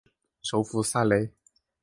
[0.41, 1.29] 首府塞雷。